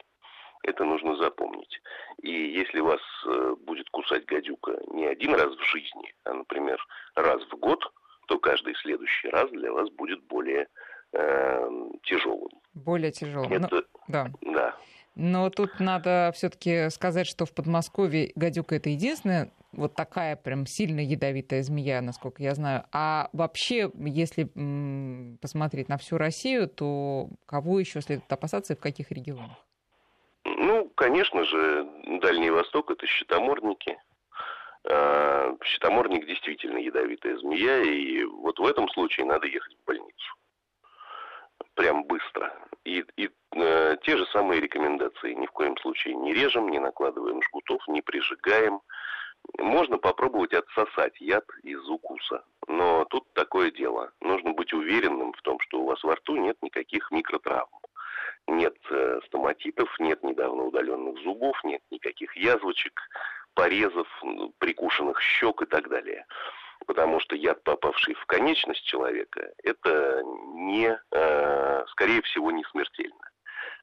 [0.66, 1.81] Это нужно запомнить.
[2.22, 7.40] И если вас э, будет кусать гадюка не один раз в жизни, а, например, раз
[7.50, 7.81] в год,
[8.26, 10.66] то каждый следующий раз для вас будет более
[11.12, 11.68] э,
[12.02, 12.50] тяжелым.
[12.74, 13.52] Более тяжелым.
[13.52, 14.31] Это, ну, да.
[14.40, 14.76] Да.
[15.14, 21.00] Но тут надо все-таки сказать, что в Подмосковье гадюка это единственная вот такая прям сильно
[21.00, 22.85] ядовитая змея, насколько я знаю.
[22.92, 24.44] А вообще, если
[25.40, 29.57] посмотреть на всю Россию, то кого еще следует опасаться и в каких регионах?
[30.97, 31.87] Конечно же,
[32.23, 34.01] Дальний Восток это щитоморники.
[34.89, 40.35] А, щитоморник действительно ядовитая змея, и вот в этом случае надо ехать в больницу.
[41.75, 42.51] Прям быстро.
[42.85, 45.35] И, и э, те же самые рекомендации.
[45.35, 48.81] Ни в коем случае не режем, не накладываем жгутов, не прижигаем.
[49.59, 52.43] Можно попробовать отсосать яд из укуса.
[52.69, 54.13] Но тут такое дело.
[54.23, 57.69] Нужно быть уверенным в том, что у вас во рту нет никаких микротравм
[58.49, 63.01] нет э, стоматитов, нет недавно удаленных зубов, нет никаких язвочек,
[63.55, 64.09] порезов,
[64.59, 66.27] прикушенных щек и так далее.
[66.87, 70.23] Потому что яд, попавший в конечность человека, это
[70.55, 73.31] не, э, скорее всего, не смертельно.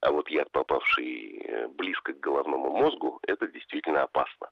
[0.02, 4.49] А вот яд, попавший э, близко к головному мозгу, это действительно опасно.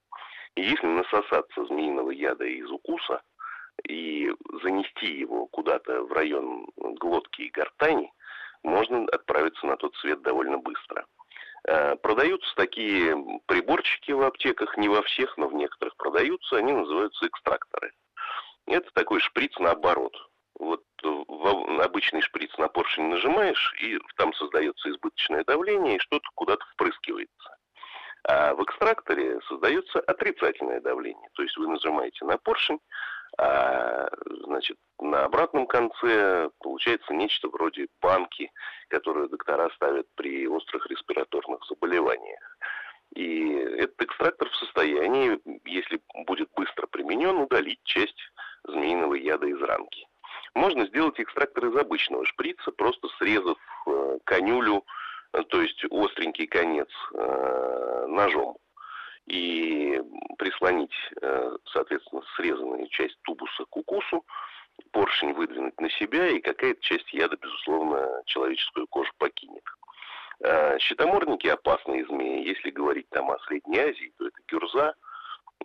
[0.56, 3.22] И если насосаться змеиного яда из укуса
[3.88, 4.32] и
[4.64, 8.12] занести его куда-то в район глотки и гортани,
[8.64, 11.06] можно отправиться на тот свет довольно быстро.
[11.68, 17.28] Э, продаются такие приборчики в аптеках, не во всех, но в некоторых продаются, они называются
[17.28, 17.94] экстракторы.
[18.66, 20.16] Это такой шприц наоборот.
[20.60, 26.64] Вот в обычный шприц на поршень нажимаешь, и там создается избыточное давление, и что-то куда-то
[26.74, 27.58] впрыскивается.
[28.24, 31.30] А в экстракторе создается отрицательное давление.
[31.34, 32.80] То есть вы нажимаете на поршень,
[33.38, 34.10] а,
[34.46, 38.52] значит, на обратном конце получается нечто вроде банки,
[38.90, 42.58] которую доктора ставят при острых респираторных заболеваниях.
[43.16, 48.20] И этот экстрактор в состоянии, если будет быстро применен, удалить часть
[48.64, 50.08] змеиного яда из ранки.
[50.54, 54.86] Можно сделать экстрактор из обычного шприца, просто срезав э, конюлю,
[55.34, 58.58] э, то есть остренький конец э, ножом
[59.32, 60.02] и
[60.38, 64.26] прислонить, э, соответственно, срезанную часть тубуса к укусу,
[64.92, 69.64] поршень выдвинуть на себя, и какая-то часть яда, безусловно, человеческую кожу покинет.
[70.42, 72.46] Э, щитоморники опасные змеи.
[72.46, 74.96] Если говорить там о Средней Азии, то это гюрза.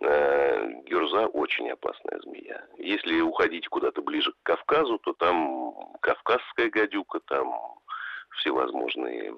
[0.01, 2.65] Э, гюрза очень опасная змея.
[2.79, 7.53] Если уходить куда-то ближе к Кавказу, то там кавказская гадюка, там
[8.39, 9.35] всевозможные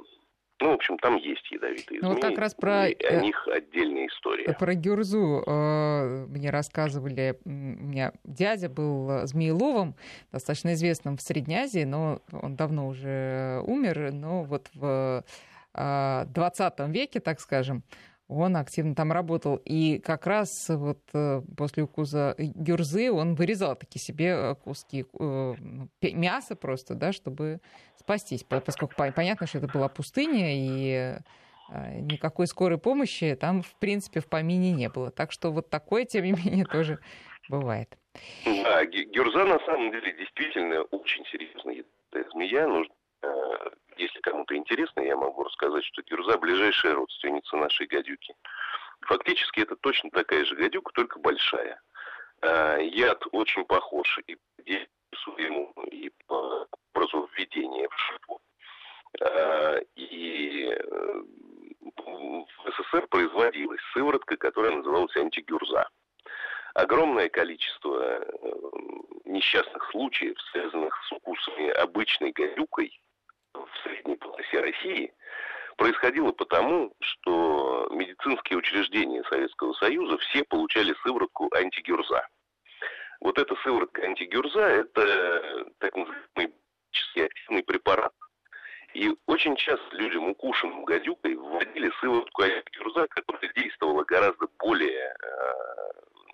[0.61, 2.23] Ну, в общем, там есть ядовитые ну, змеи.
[2.23, 2.89] Вот как раз про...
[2.89, 4.53] И о них отдельная история.
[4.59, 7.39] Про гюрзу э, мне рассказывали.
[7.45, 9.95] У меня дядя был змееловом,
[10.33, 14.13] достаточно известным в Средней Азии, но он давно уже умер.
[14.13, 15.25] Но вот в
[15.75, 17.83] 20 веке, так скажем,
[18.29, 19.61] он активно там работал.
[19.65, 25.07] И как раз вот э, после укуса гюрзы он вырезал такие себе э, куски э,
[25.59, 27.61] ну, мяса просто, да, чтобы
[27.99, 28.45] спастись.
[28.45, 31.19] Поскольку понятно, что это была пустыня, и
[32.01, 35.11] никакой скорой помощи там, в принципе, в помине не было.
[35.11, 36.99] Так что вот такое, тем не менее, тоже
[37.51, 37.99] бывает.
[38.47, 41.85] Да, гюрза на самом деле действительно очень серьезная
[42.33, 42.67] змея.
[42.67, 42.95] Нужно
[43.97, 48.35] если кому-то интересно, я могу рассказать, что гюрза– ближайшая родственница нашей гадюки.
[49.03, 51.81] Фактически это точно такая же гадюка, только большая.
[52.41, 54.37] А, яд очень похож и
[55.11, 58.41] по своему, и по образу введения в шипу.
[59.21, 61.23] А, и э,
[61.97, 65.89] в СССР производилась сыворотка, которая называлась антигюрза.
[66.75, 68.21] Огромное количество э,
[69.25, 73.01] несчастных случаев, связанных с укусами обычной гадюкой,
[74.49, 75.13] полосе России
[75.77, 82.27] происходило потому, что медицинские учреждения Советского Союза все получали сыворотку антигюрза.
[83.21, 86.55] Вот эта сыворотка антигюрза– это так называемый
[87.17, 88.13] активный препарат.
[88.95, 95.43] И очень часто людям, укушенным гадюкой, вводили сыворотку антигюрза, которая действовала гораздо более э,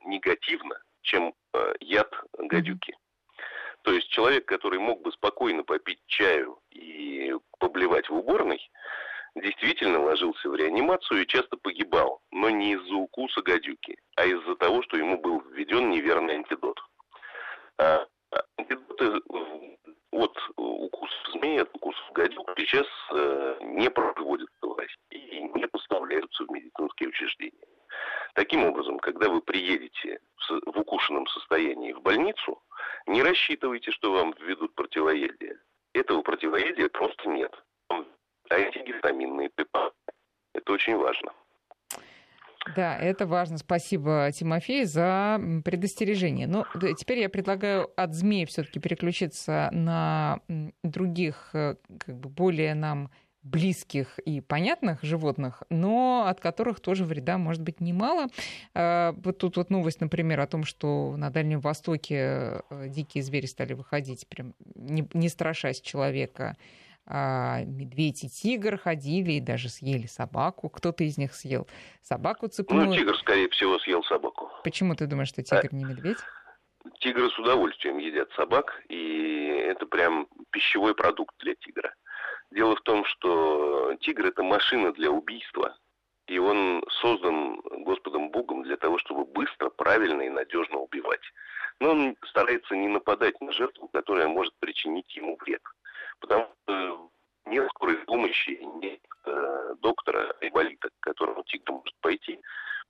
[0.05, 2.97] негативно, чем э, яд гадюки.
[3.83, 6.59] То есть человек, который мог бы спокойно попить чаю
[7.65, 8.61] поблевать в уборной,
[9.35, 14.83] действительно ложился в реанимацию и часто погибал, но не из-за укуса гадюки, а из-за того,
[14.83, 16.79] что ему был введен неверный антидот.
[17.79, 19.23] А, а антидоты
[20.13, 26.45] от укуса змеи, от укуса гадюк сейчас э, не проводятся в России и не поставляются
[26.45, 27.67] в медицинские учреждения.
[28.35, 30.19] Таким образом, когда вы приедете
[30.67, 32.63] в укушенном состоянии в больницу,
[33.07, 35.61] не рассчитывайте, что вам введут противоядие.
[35.95, 37.55] Этого противоядия просто нет.
[38.51, 39.95] Антигистаминные препараты.
[40.53, 41.33] Это очень важно.
[42.77, 43.59] Да, это важно.
[43.59, 46.47] Спасибо, Тимофей, за предостережение.
[46.47, 46.67] Но
[46.99, 50.41] теперь я предлагаю от змей все-таки переключиться на
[50.83, 53.11] других, э, как бы более нам
[53.45, 58.29] близких и понятных животных, но от которых тоже вреда может быть немало.
[58.75, 63.45] А, вот тут вот новость, например, о том, что на Дальнем Востоке э, дикие звери
[63.47, 66.57] стали выходить, прям не, не страшась человека.
[67.07, 70.71] А медведь и тигр ходили и даже съели собаку.
[70.71, 71.69] Кто-то из них съел
[72.03, 72.87] собаку цепную.
[72.87, 74.51] Ну, тигр, скорее всего, съел собаку.
[74.63, 75.75] Почему ты думаешь, что тигр а...
[75.75, 76.19] не медведь?
[77.01, 81.95] Тигры с удовольствием едят собак, и это прям пищевой продукт для тигра.
[82.51, 85.77] Дело в том, что тигр это машина для убийства,
[86.27, 91.21] и он создан Господом Богом для того, чтобы быстро, правильно и надежно убивать.
[91.81, 95.63] Но он старается не нападать на жертву, которая может причинить ему вред.
[96.27, 97.11] Потому что
[97.45, 102.41] нет скорой помощи, нет э, доктора, инвалида, к которому тигр может пойти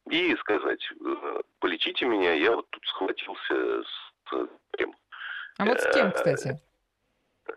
[0.08, 4.48] и сказать, э, полечите меня, я вот тут схватился с...
[4.78, 4.94] Кем.
[5.58, 6.60] А вот с кем, кстати?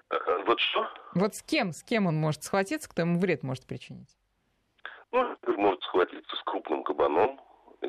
[0.10, 0.90] Э, вот что?
[1.14, 4.18] Вот с кем, с кем он может схватиться, кто ему вред может причинить?
[5.12, 7.40] Ну, может схватиться с крупным кабаном.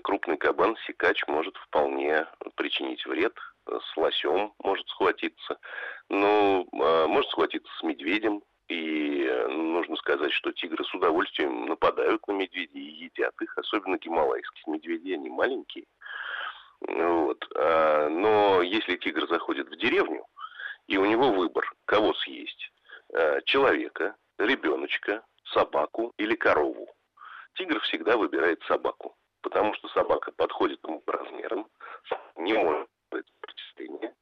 [0.02, 3.34] Крупный кабан, сикач, может вполне причинить вред.
[3.68, 5.58] С лосем может схватиться.
[6.08, 8.42] Но а, может схватиться с медведем.
[8.68, 13.56] И нужно сказать, что тигры с удовольствием нападают на медведей и едят их.
[13.56, 15.86] Особенно гималайских медведей, они маленькие.
[16.80, 17.44] Вот.
[17.56, 20.24] А, но если тигр заходит в деревню,
[20.86, 22.72] и у него выбор, кого съесть.
[23.12, 26.88] Э, человека, ребеночка, собаку или корову.
[27.54, 31.66] Тигр всегда выбирает собаку, потому что собака подходит ему по размерам,
[32.36, 34.14] не может противостояние,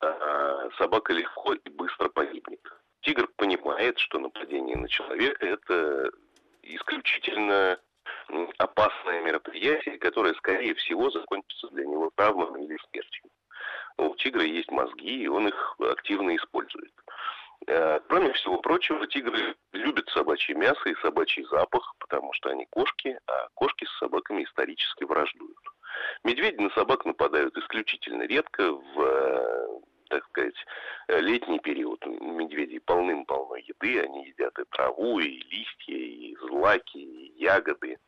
[0.00, 2.60] а собака легко и быстро погибнет.
[3.00, 6.10] Тигр понимает, что нападение на человека– это
[6.62, 7.78] исключительно
[8.58, 13.24] опасное мероприятие, которое, скорее всего, закончится для него травмами или смертью.
[13.98, 16.92] У тигра есть мозги, и он их активно использует.
[17.66, 23.18] Э, кроме всего прочего, тигры любят собачье мясо и собачий запах, потому что они кошки,
[23.26, 25.58] а кошки с собаками исторически враждуют.
[26.24, 30.54] Медведи на собак нападают исключительно редко в э, так сказать,
[31.08, 32.04] летний период.
[32.06, 37.98] У медведей полным-полно еды, они едят и траву, и листья, и злаки, и ягоды,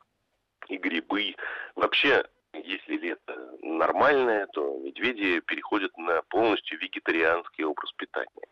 [0.68, 1.34] и грибы.
[1.74, 8.46] Вообще, если лето нормальное, то медведи переходят на полностью вегетарианский образ питания.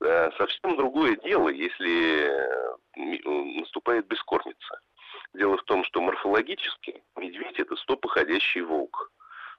[0.00, 2.30] Э, совсем другое дело, если
[2.96, 4.80] наступает бескормица.
[5.34, 9.10] Дело в том, что морфологически медведь это стопоходящий волк.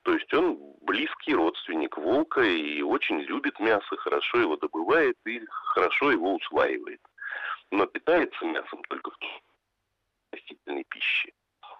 [0.03, 6.11] То есть он близкий родственник волка и очень любит мясо, хорошо его добывает и хорошо
[6.11, 7.01] его усваивает.
[7.71, 9.17] Но питается мясом только в
[10.31, 11.31] растительной пище.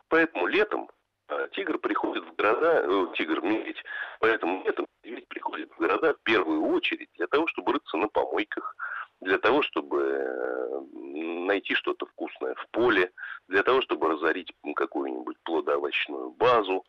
[0.10, 0.89] Поэтому летом
[1.28, 3.82] а, тигр приходит в города, э, тигр, медведь,
[4.20, 8.76] поэтому летом медведь приходит в города в первую очередь для того, чтобы рыться на помойках,
[9.26, 10.80] для того, чтобы э,
[11.45, 13.11] найти что-то вкусное в поле,
[13.47, 16.86] для того, чтобы разорить какую-нибудь плодоовощную базу,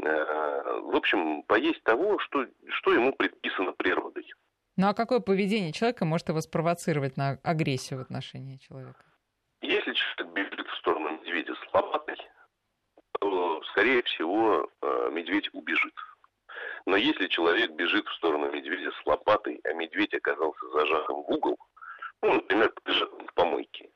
[0.00, 4.26] Э, в общем, поесть того, что, что ему предписано природой.
[4.76, 9.04] Ну а какое поведение человека может его спровоцировать на агрессию в отношении человека?
[9.60, 12.16] Если человек бежит в сторону медведя с лопатой,
[13.20, 15.94] то, скорее всего, э, медведь убежит.
[16.86, 21.58] Но если человек бежит в сторону медведя с лопатой, а медведь оказался зажатым в угол,
[22.22, 23.90] ну, например, в помойке,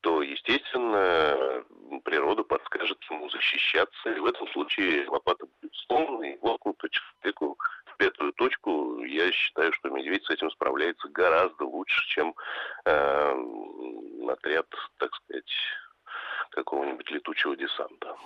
[0.00, 1.64] то, естественно,
[2.04, 4.10] природа подскажет ему защищаться.
[4.10, 9.02] И в этом случае лопата будет сломана и воткнута человеку в пятую точку.
[9.04, 12.34] Я считаю, что медведь с этим справляется гораздо лучше, чем
[12.84, 13.34] э,
[14.28, 14.66] отряд,
[14.98, 15.52] так сказать,
[16.50, 18.16] какого-нибудь летучего десанта.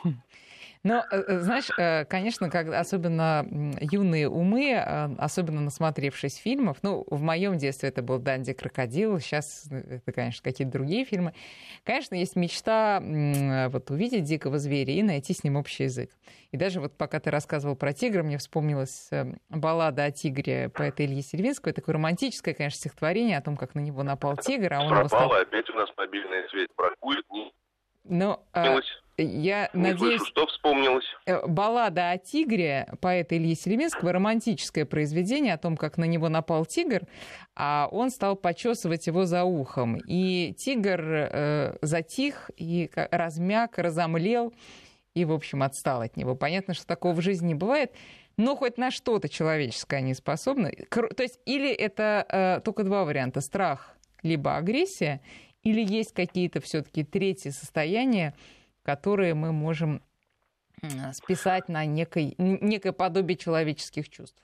[0.84, 3.46] Ну, э, э, знаешь, э, конечно, как, особенно
[3.80, 4.76] юные умы,
[5.18, 10.72] особенно насмотревшись фильмов, ну, в моем детстве это был «Данди Крокодил», сейчас это, конечно, какие-то
[10.72, 11.34] другие фильмы.
[11.84, 13.00] Конечно, есть мечта
[13.70, 16.10] вот увидеть дикого зверя и найти с ним общий язык.
[16.50, 19.08] И даже вот пока ты рассказывал про тигра, мне вспомнилась
[19.48, 21.72] баллада о тигре поэта Ильи Сервинского.
[21.72, 24.74] Такое романтическое, конечно, стихотворение о том, как на него напал тигр.
[24.74, 25.32] А он Пропало, стал...
[25.32, 27.24] опять у нас мобильная связь бракует.
[28.04, 28.80] Ну, а,
[29.18, 30.18] я Не надеюсь...
[30.18, 31.04] Слышу, что вспомнилось?
[31.26, 36.64] Э, баллада о тигре поэта Ильи Селеминского, романтическое произведение о том, как на него напал
[36.66, 37.02] тигр,
[37.54, 39.98] а он стал почесывать его за ухом.
[40.06, 44.52] И тигр э, затих и размяк, разомлел
[45.14, 46.34] и, в общем, отстал от него.
[46.34, 47.92] Понятно, что такого в жизни не бывает,
[48.36, 50.86] но хоть на что-то человеческое они способны.
[50.90, 53.40] То есть или это э, только два варианта.
[53.40, 55.20] Страх либо агрессия,
[55.62, 58.34] или есть какие-то все-таки третьи состояния,
[58.82, 60.02] которые мы можем
[61.12, 64.42] списать на некой, некое подобие человеческих чувств?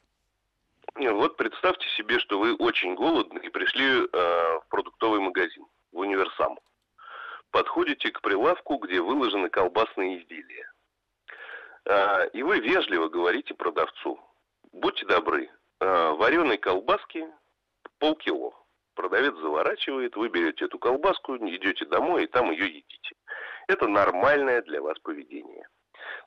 [0.94, 6.58] Вот представьте себе, что вы очень голодны и пришли э, в продуктовый магазин, в универсам.
[7.50, 10.72] Подходите к прилавку, где выложены колбасные изделия.
[11.84, 14.20] Э, и вы вежливо говорите продавцу.
[14.72, 17.26] Будьте добры, э, вареной колбаски
[17.98, 18.52] полкило.
[18.94, 23.14] Продавец заворачивает, вы берете эту колбаску, идете домой и там ее едите.
[23.68, 25.68] Это нормальное для вас поведение.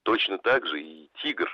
[0.04, 1.50] Точно так же и тигр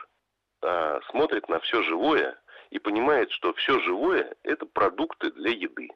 [0.62, 2.38] а, смотрит на все живое
[2.72, 5.90] и понимает, что все живое– это продукты для еды.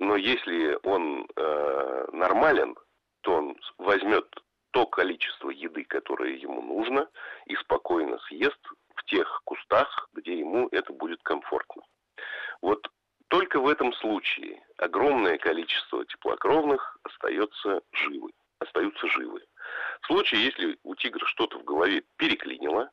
[0.00, 2.76] Но если он э, нормален,
[3.20, 4.26] то он возьмет
[4.72, 7.08] то количество еды, которое ему нужно,
[7.46, 8.58] и спокойно съест
[8.96, 11.82] в тех кустах, где ему это будет комфортно.
[12.60, 12.84] Вот
[13.28, 18.32] только в этом случае огромное количество теплокровных остается живы
[18.62, 19.42] остаются живы.
[20.02, 22.90] В случае, если у тигра что-то в голове переклинило,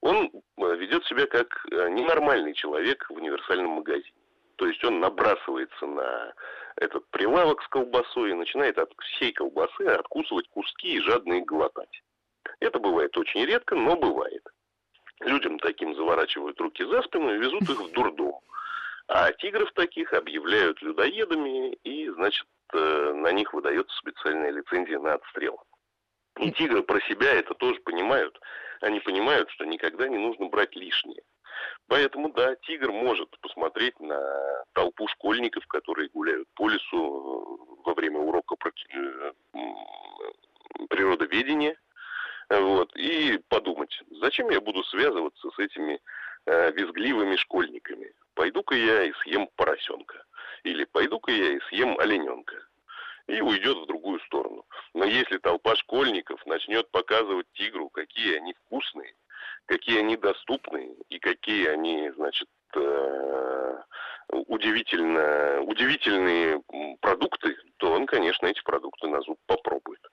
[0.00, 4.12] он э, ведет себя как э, ненормальный человек в универсальном магазине.
[4.56, 6.34] То есть он набрасывается на
[6.76, 12.02] этот прилавок с колбасой и начинает от всей колбасы откусывать куски и жадно их глотать.
[12.60, 14.42] Это бывает очень редко, но бывает.
[15.20, 18.40] Людям таким заворачивают руки за спину и везут их в дурдом.
[19.08, 25.62] А тигров таких объявляют людоедами и, значит, Э, на них выдается специальная лицензия на отстрел.
[26.38, 28.38] И тигры про себя это тоже понимают.
[28.80, 31.22] Они понимают, что никогда не нужно брать лишнее.
[31.88, 34.20] Поэтому, да, тигр может посмотреть на
[34.72, 38.56] толпу школьников, которые гуляют по лесу э, во время урока
[38.92, 39.32] э,
[40.90, 41.76] природоведения,
[42.48, 46.00] вот, и подумать, зачем я буду связываться с этими
[46.46, 48.12] э, визгливыми школьниками.
[48.34, 50.25] Пойду-ка я и съем поросенка.
[50.66, 52.56] Или пойду-ка я и съем олененка.
[53.28, 54.64] И уйдет в другую сторону.
[54.94, 59.14] Но если толпа школьников начнет показывать тигру, какие они вкусные,
[59.66, 63.82] какие они доступные и какие они, значит, э,
[64.28, 66.60] удивительно, удивительные
[67.00, 70.04] продукты, то он, конечно, эти продукты на зуб попробует.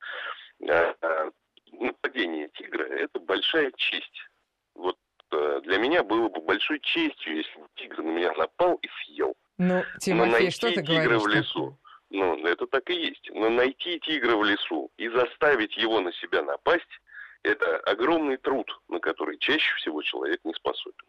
[0.70, 1.32] А, а
[1.72, 4.30] нападение тигра– это большая честь.
[4.76, 4.98] Вот
[5.32, 9.36] э, для меня было бы большой честью, если бы тигр на меня напал и съел.
[9.68, 11.78] Ну, Тимофей, что ты тигра в лесу.
[12.10, 13.30] Ну, это так и есть.
[13.34, 17.00] Но найти тигра в лесу и заставить его на себя напасть,
[17.44, 21.06] это огромный труд, на который чаще всего человек не способен.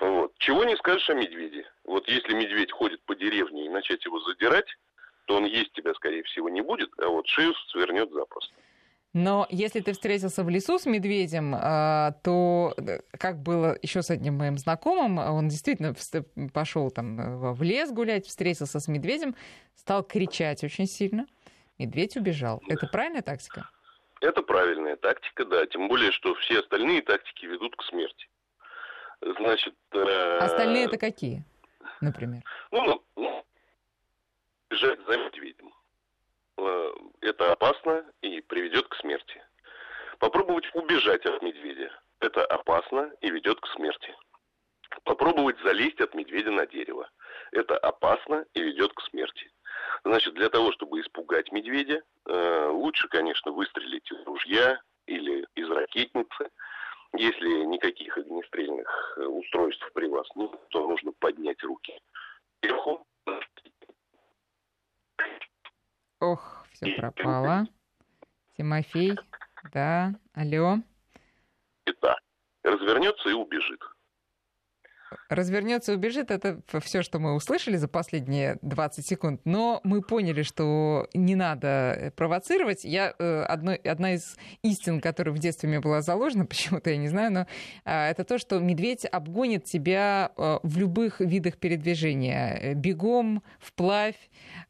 [0.00, 0.32] Вот.
[0.38, 1.68] Чего не скажешь о медведе.
[1.84, 4.68] Вот если медведь ходит по деревне и начать его задирать,
[5.26, 8.54] то он есть тебя, скорее всего, не будет, а вот шею свернет запросто.
[9.12, 14.10] Но если ты встретился в лесу с медведем, а, то э, как было еще с
[14.10, 15.94] одним моим знакомым, он действительно
[16.54, 19.34] пошел там э, в лес гулять, встретился с медведем,
[19.74, 21.26] стал кричать очень сильно.
[21.78, 22.62] Медведь убежал.
[22.68, 23.68] Это правильная тактика?
[24.20, 25.66] Это правильная тактика, да.
[25.66, 28.28] Тем более, что все остальные тактики ведут к смерти.
[29.22, 29.74] Значит...
[29.92, 30.38] Э...
[30.38, 31.44] Остальные это какие,
[32.00, 32.42] например?
[32.70, 33.44] Ну, ну
[34.68, 35.72] бежать за медведем.
[37.20, 39.42] Это опасно и приведет к смерти.
[40.18, 41.90] Попробовать убежать от медведя.
[42.20, 44.14] Это опасно и ведет к смерти.
[45.04, 47.08] Попробовать залезть от медведя на дерево.
[47.52, 49.50] Это опасно и ведет к смерти.
[50.04, 56.50] Значит, для того, чтобы испугать медведя, э, лучше, конечно, выстрелить из ружья или из ракетницы.
[57.16, 61.98] Если никаких огнестрельных э, устройств при вас нет, то нужно поднять руки
[62.62, 63.06] вверху,
[66.20, 67.66] Ох, все пропало.
[68.56, 69.18] Тимофей,
[69.72, 70.78] да, алло.
[72.02, 72.16] Да,
[72.62, 73.80] развернется и убежит
[75.30, 79.40] развернется и убежит, это все, что мы услышали за последние 20 секунд.
[79.44, 82.84] Но мы поняли, что не надо э, провоцировать.
[82.84, 87.08] Я, э, одно, одна из истин, которая в детстве мне была заложена, почему-то я не
[87.08, 87.46] знаю, но
[87.84, 92.74] а, это то, что медведь обгонит тебя э, в любых видах передвижения.
[92.74, 94.18] Бегом, вплавь,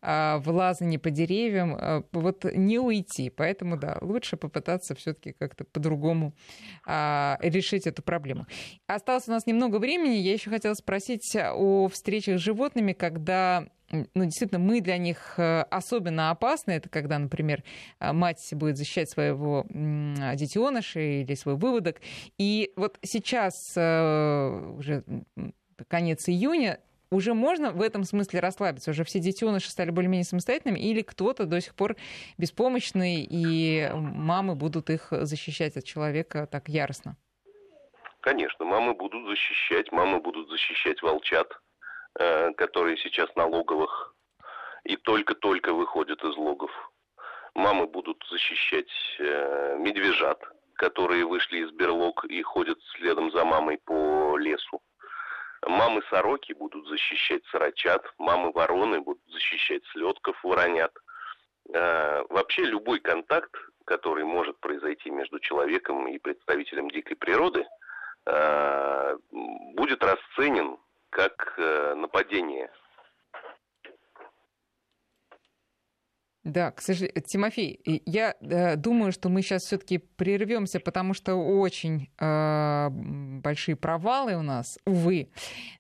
[0.03, 2.05] а, в лазании по деревьям.
[2.13, 3.31] Вот не уйти.
[3.31, 6.35] Поэтому, да, лучше попытаться все-таки как-то по-другому
[6.87, 8.47] а, решить эту проблему.
[8.87, 10.17] Осталось у нас немного времени.
[10.17, 15.63] Я еще хотела спросить о встречах с животными, когда ну, действительно, мы для них э,
[15.63, 16.73] особенно опасны.
[16.73, 17.65] Это когда, например,
[17.99, 22.01] э, мать будет защищать своего детеныша или свой выводок.
[22.39, 25.03] И вот сейчас э, уже
[25.89, 26.79] конец июня,
[27.11, 28.93] уже можно в этом смысле расслабиться?
[28.93, 30.79] Уже все детеныши стали более-менее самостоятельными?
[30.79, 31.97] Или кто-то до сих пор
[32.39, 37.17] беспомощный, и мамы будут их защищать от человека так яростно?
[38.21, 41.59] Конечно, мамы будут защищать, мамы будут защищать волчат,
[42.19, 44.15] э, которые сейчас на логовых
[44.85, 46.71] и только-только выходят из логов.
[47.55, 50.39] Мамы будут защищать э, медвежат,
[50.75, 54.83] которые вышли из берлог и ходят следом за мамой по лесу.
[55.67, 60.93] Мамы сороки будут защищать сорочат, мамы вороны будут защищать слетков, воронят.
[61.73, 63.55] Э, вообще любой контакт,
[63.87, 67.65] который может произойти между человеком и представителем дикой природы–
[69.77, 70.79] будет расценен
[71.11, 72.71] как э, нападение.
[76.43, 82.09] Да, к сожалению, Тимофей, я э, думаю, что мы сейчас все-таки прервемся, потому что очень
[82.19, 85.29] э, большие провалы у нас, увы.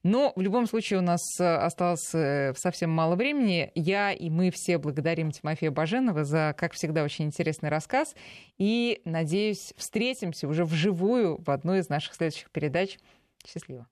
[0.03, 3.73] Но в любом случае у нас э, осталось э, совсем мало времени.
[3.75, 8.15] Я и мы все благодарим Тимофея Баженова за, как всегда, очень интересный рассказ.
[8.59, 12.99] И, надеюсь, встретимся уже вживую в одной из наших следующих передач.
[13.47, 13.87] Счастливо.